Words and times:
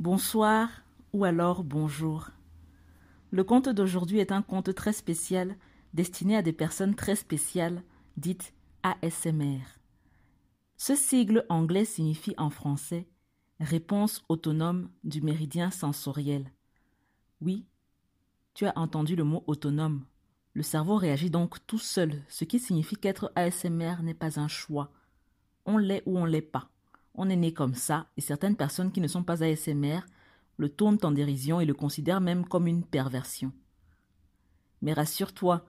Bonsoir 0.00 0.70
ou 1.12 1.26
alors 1.26 1.62
bonjour. 1.62 2.30
Le 3.32 3.44
conte 3.44 3.68
d'aujourd'hui 3.68 4.18
est 4.18 4.32
un 4.32 4.40
conte 4.40 4.74
très 4.74 4.94
spécial 4.94 5.56
destiné 5.92 6.38
à 6.38 6.40
des 6.40 6.54
personnes 6.54 6.94
très 6.94 7.16
spéciales, 7.16 7.82
dites 8.16 8.54
ASMR. 8.82 9.60
Ce 10.78 10.94
sigle 10.94 11.44
anglais 11.50 11.84
signifie 11.84 12.32
en 12.38 12.48
français 12.48 13.10
Réponse 13.60 14.24
autonome 14.30 14.88
du 15.04 15.20
méridien 15.20 15.70
sensoriel. 15.70 16.50
Oui, 17.42 17.66
tu 18.54 18.64
as 18.64 18.78
entendu 18.78 19.16
le 19.16 19.24
mot 19.24 19.44
autonome. 19.46 20.06
Le 20.54 20.62
cerveau 20.62 20.96
réagit 20.96 21.28
donc 21.28 21.58
tout 21.66 21.78
seul, 21.78 22.22
ce 22.26 22.46
qui 22.46 22.58
signifie 22.58 22.96
qu'être 22.96 23.32
ASMR 23.34 23.96
n'est 24.02 24.14
pas 24.14 24.40
un 24.40 24.48
choix. 24.48 24.90
On 25.66 25.76
l'est 25.76 26.02
ou 26.06 26.16
on 26.16 26.24
l'est 26.24 26.40
pas. 26.40 26.69
On 27.14 27.28
est 27.28 27.36
né 27.36 27.52
comme 27.52 27.74
ça, 27.74 28.06
et 28.16 28.20
certaines 28.20 28.56
personnes 28.56 28.92
qui 28.92 29.00
ne 29.00 29.08
sont 29.08 29.22
pas 29.22 29.42
ASMR 29.42 30.00
le 30.56 30.68
tournent 30.68 30.98
en 31.02 31.10
dérision 31.10 31.60
et 31.60 31.64
le 31.64 31.74
considèrent 31.74 32.20
même 32.20 32.46
comme 32.46 32.66
une 32.66 32.84
perversion. 32.84 33.52
Mais 34.82 34.92
rassure-toi, 34.92 35.64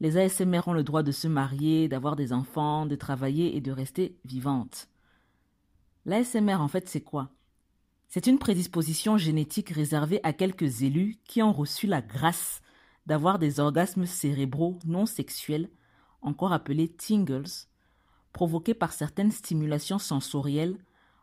les 0.00 0.18
ASMR 0.18 0.66
ont 0.66 0.72
le 0.72 0.84
droit 0.84 1.02
de 1.02 1.12
se 1.12 1.28
marier, 1.28 1.88
d'avoir 1.88 2.14
des 2.16 2.32
enfants, 2.32 2.86
de 2.86 2.96
travailler 2.96 3.56
et 3.56 3.60
de 3.60 3.72
rester 3.72 4.16
vivantes. 4.24 4.88
L'ASMR, 6.04 6.56
en 6.56 6.68
fait, 6.68 6.88
c'est 6.88 7.00
quoi? 7.00 7.30
C'est 8.08 8.26
une 8.26 8.38
prédisposition 8.38 9.16
génétique 9.16 9.70
réservée 9.70 10.20
à 10.22 10.32
quelques 10.32 10.82
élus 10.82 11.18
qui 11.24 11.42
ont 11.42 11.52
reçu 11.52 11.86
la 11.86 12.02
grâce 12.02 12.60
d'avoir 13.06 13.38
des 13.38 13.60
orgasmes 13.60 14.06
cérébraux 14.06 14.78
non 14.84 15.06
sexuels, 15.06 15.70
encore 16.20 16.52
appelés 16.52 16.88
tingles, 16.88 17.48
provoqués 18.34 18.74
par 18.74 18.92
certaines 18.92 19.30
stimulations 19.30 19.98
sensorielles, 19.98 20.76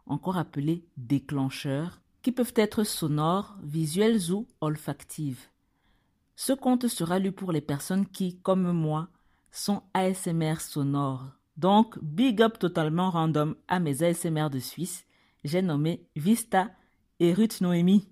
encore 0.08 0.38
appelées 0.38 0.84
déclencheurs, 0.98 2.02
qui 2.24 2.32
peuvent 2.32 2.54
être 2.56 2.84
sonores, 2.84 3.56
visuelles 3.62 4.32
ou 4.32 4.48
olfactives. 4.62 5.48
Ce 6.36 6.54
conte 6.54 6.88
sera 6.88 7.20
lu 7.20 7.32
pour 7.32 7.52
les 7.52 7.62
personnes 7.62 8.08
qui, 8.08 8.40
comme 8.40 8.72
moi, 8.72 9.10
sont 9.52 9.84
ASMR 9.94 10.60
sonores. 10.60 11.28
Donc, 11.58 12.00
big 12.02 12.42
up 12.42 12.58
totalement 12.58 13.12
random 13.12 13.56
à 13.68 13.80
mes 13.80 14.02
ASMR 14.02 14.50
de 14.50 14.60
Suisse. 14.60 15.06
J'ai 15.44 15.62
nommé 15.62 16.08
Vista 16.16 16.72
et 17.20 17.34
Ruth 17.34 17.62
Noémie. 17.62 18.08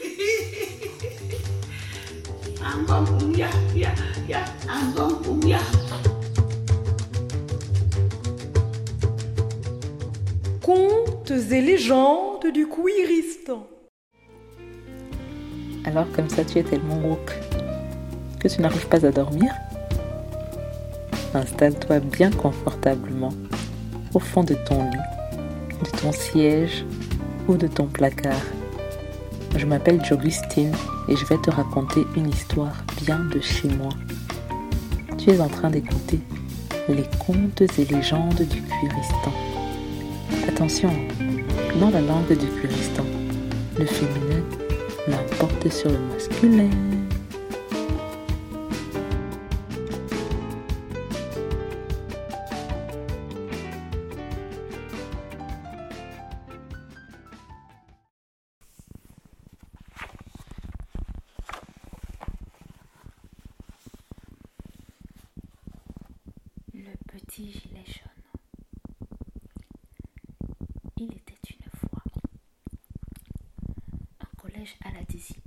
Contes 10.74 11.30
et 11.30 11.60
légendes 11.60 12.46
du 12.54 12.66
Kouiristan. 12.66 13.66
Alors 15.84 16.06
comme 16.12 16.30
ça 16.30 16.46
tu 16.46 16.58
es 16.58 16.62
tellement 16.62 16.96
woke 16.96 17.38
que 18.40 18.48
tu 18.48 18.62
n'arrives 18.62 18.88
pas 18.88 19.04
à 19.04 19.10
dormir 19.10 19.52
Installe-toi 21.34 22.00
bien 22.00 22.30
confortablement 22.30 23.34
au 24.14 24.18
fond 24.18 24.44
de 24.44 24.54
ton 24.54 24.82
lit, 24.82 24.96
de 25.82 25.98
ton 26.00 26.10
siège 26.10 26.86
ou 27.48 27.56
de 27.56 27.66
ton 27.66 27.86
placard. 27.86 28.46
Je 29.54 29.66
m'appelle 29.66 30.02
Jogustine 30.02 30.72
et 31.06 31.16
je 31.16 31.26
vais 31.26 31.38
te 31.38 31.50
raconter 31.50 32.00
une 32.16 32.30
histoire 32.30 32.82
bien 33.02 33.18
de 33.18 33.40
chez 33.40 33.68
moi. 33.68 33.90
Tu 35.18 35.32
es 35.32 35.40
en 35.40 35.48
train 35.48 35.68
d'écouter 35.68 36.20
les 36.88 37.04
contes 37.18 37.60
et 37.60 37.84
légendes 37.84 38.48
du 38.48 38.62
Cuiristan. 38.62 39.51
Attention, 40.48 40.90
dans 41.80 41.90
la 41.90 42.00
langue 42.00 42.28
du 42.28 42.46
Cuiristan, 42.46 43.04
le 43.78 43.86
féminin 43.86 44.42
l'emporte 45.08 45.68
sur 45.70 45.90
le 45.90 45.98
masculin. 46.12 46.70
À 74.84 74.90
la 74.92 75.02
discipline 75.04 75.41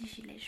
un 0.00 0.04
petit 0.04 0.14
gilet 0.14 0.38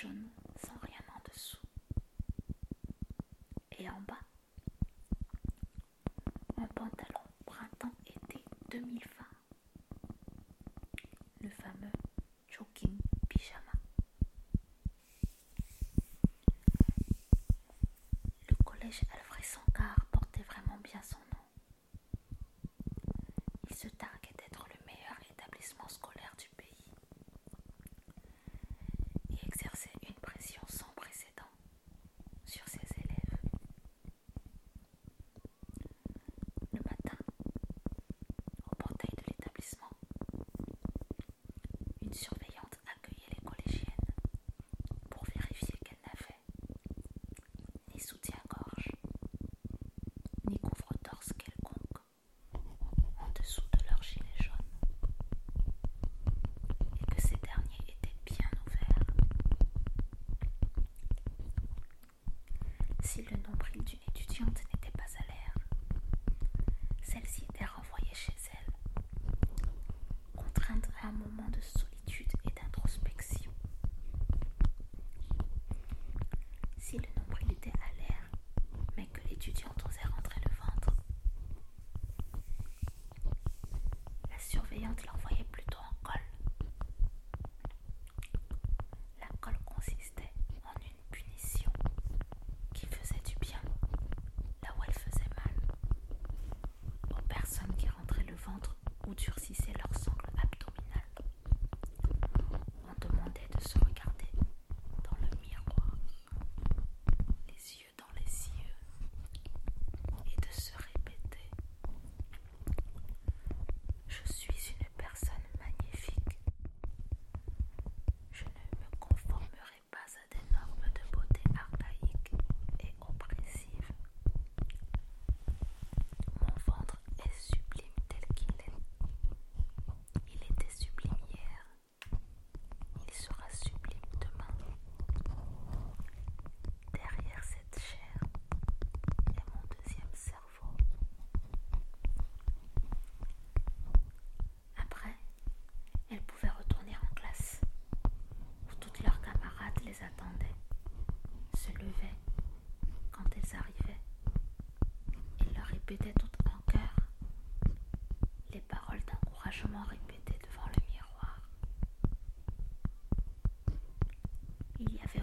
Si 63.08 63.22
le 63.22 63.38
nombril 63.38 63.82
d'une 63.84 63.98
étudiante 64.14 64.60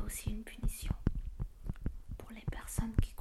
aussi 0.05 0.29
une 0.29 0.43
punition 0.43 0.93
pour 2.17 2.29
les 2.31 2.45
personnes 2.51 2.95
qui 3.01 3.14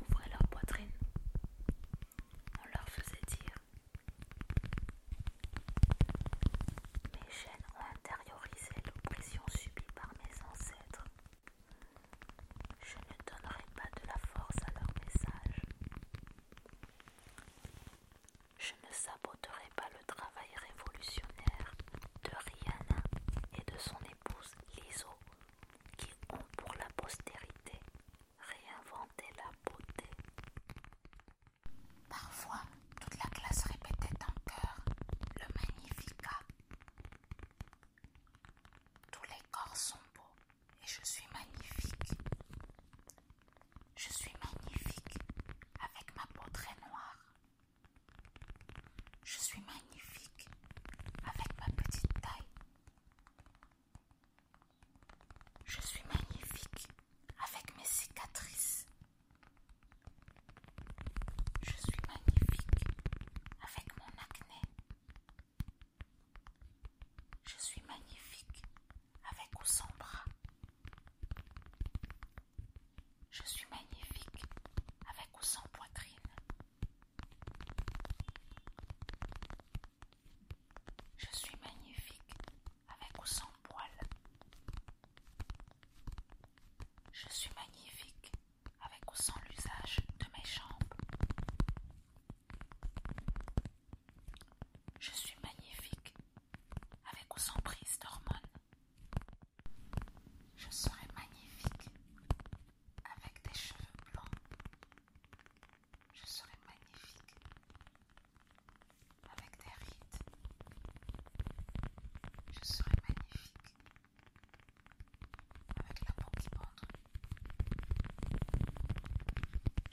son 69.65 69.94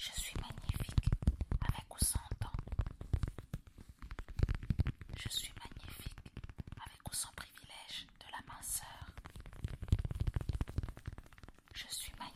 Je 0.03 0.11
suis 0.19 0.33
magnifique 0.41 1.09
avec 1.61 1.93
ou 1.93 2.03
sans 2.03 2.19
dents. 2.39 2.47
Je 5.15 5.29
suis 5.29 5.53
magnifique 5.59 6.17
avec 6.83 7.07
ou 7.07 7.13
sans 7.13 7.31
privilège 7.35 8.07
de 8.19 8.25
la 8.31 8.51
minceur. 8.51 9.05
Je 11.75 11.85
suis 11.87 12.11
magnifique. 12.17 12.30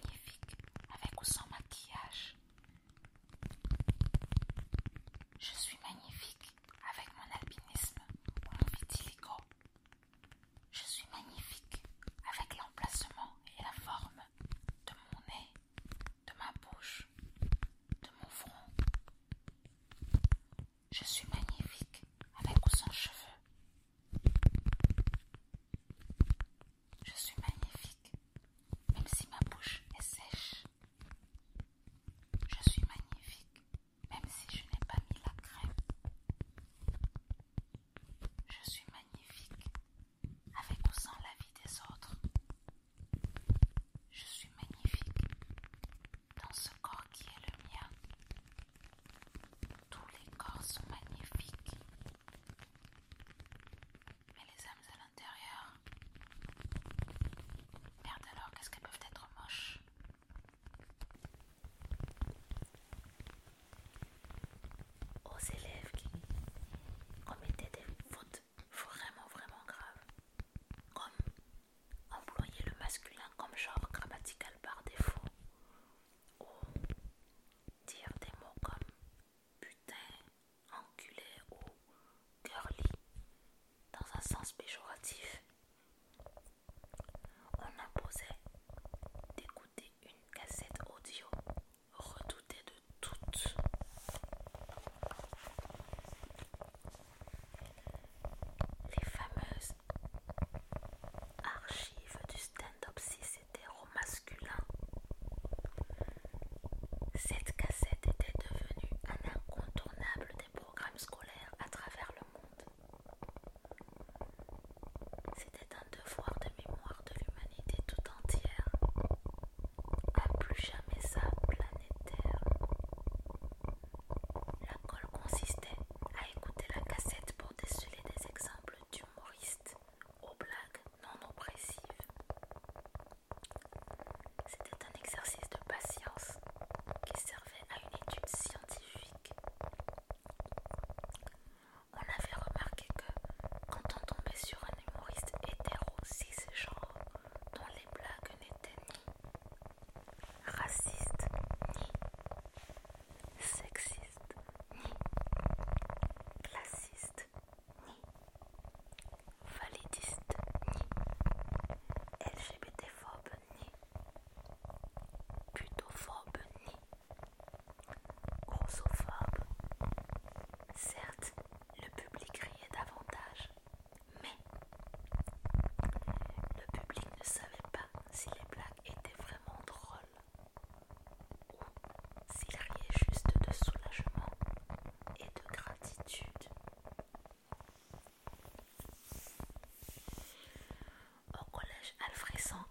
alfraissant 192.01 192.65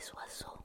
les 0.00 0.12
oiseaux. 0.14 0.59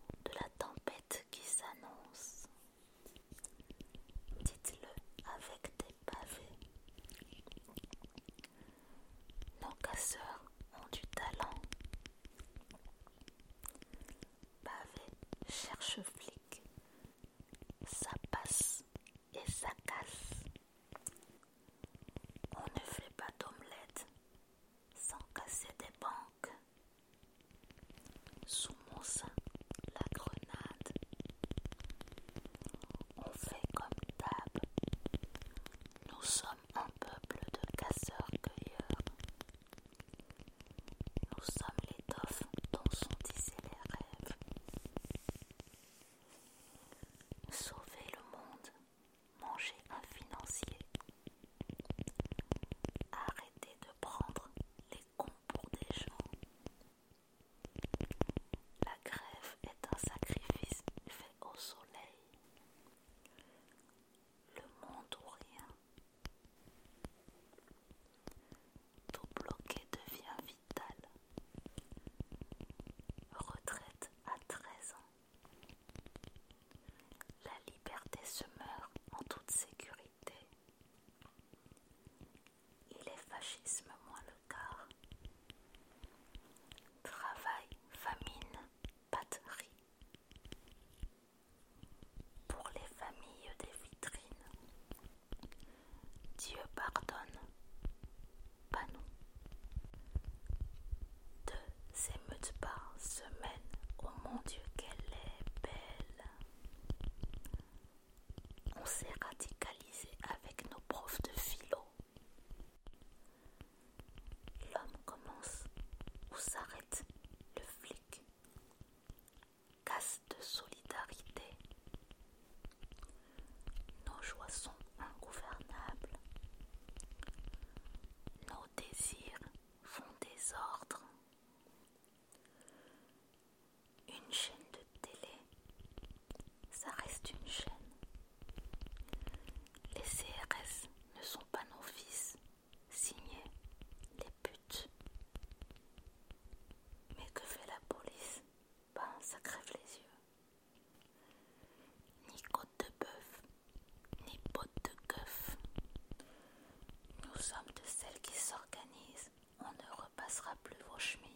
pleuvoir 160.63 160.99
chemin 160.99 161.34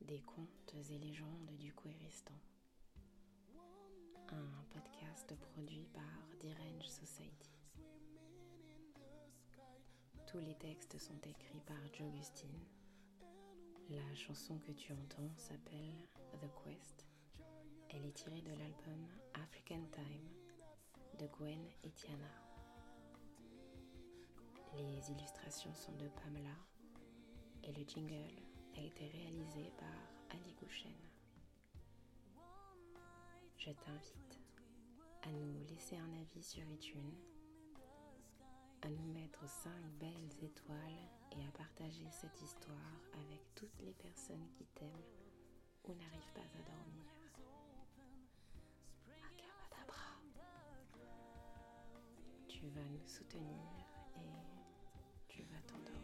des 0.00 0.20
contes 0.20 0.74
et 0.74 0.98
légendes 0.98 1.50
du 1.58 1.72
Kouéristan. 1.72 2.34
Un 4.28 4.64
podcast 4.70 5.34
produit 5.34 5.88
par 5.92 6.28
D-Range 6.40 6.86
Society. 6.86 7.58
Tous 10.28 10.38
les 10.38 10.54
textes 10.54 10.98
sont 10.98 11.18
écrits 11.24 11.62
par 11.66 11.76
Joe 11.94 12.12
Gustin. 12.12 12.46
La 13.90 14.14
chanson 14.14 14.58
que 14.58 14.72
tu 14.72 14.92
entends 14.92 15.34
s'appelle 15.36 16.06
The 16.40 16.48
Quest. 16.62 17.06
Elle 17.88 18.04
est 18.06 18.12
tirée 18.12 18.42
de 18.42 18.52
l'album 18.52 19.08
African 19.34 19.82
Time 19.90 20.28
de 21.18 21.26
Gwen 21.26 21.66
et 21.82 21.90
Tiana. 21.90 22.30
Les 24.76 25.10
illustrations 25.10 25.74
sont 25.74 25.96
de 25.96 26.08
Pamela 26.08 26.54
et 27.64 27.72
le 27.72 27.84
jingle 27.84 28.46
a 28.78 28.82
été 28.82 29.06
réalisé 29.08 29.72
par 29.78 30.36
Ali 30.36 30.54
Gouchen. 30.60 30.90
Je 33.56 33.70
t'invite 33.70 34.38
à 35.22 35.30
nous 35.30 35.64
laisser 35.68 35.96
un 35.96 36.12
avis 36.20 36.42
sur 36.42 36.62
iTunes, 36.70 37.16
à 38.82 38.88
nous 38.88 39.12
mettre 39.12 39.48
5 39.48 39.70
belles 39.98 40.44
étoiles 40.44 41.08
et 41.32 41.46
à 41.46 41.50
partager 41.56 42.06
cette 42.10 42.40
histoire 42.42 43.00
avec 43.14 43.40
toutes 43.54 43.80
les 43.80 43.94
personnes 43.94 44.46
qui 44.52 44.66
t'aiment 44.74 44.90
ou 45.84 45.94
n'arrivent 45.94 46.32
pas 46.34 46.40
à 46.40 46.62
dormir. 46.62 47.12
Tu 52.48 52.68
vas 52.68 52.84
nous 52.84 53.06
soutenir 53.06 53.86
et 54.16 55.28
tu 55.28 55.42
vas 55.42 55.60
t'endormir. 55.66 55.96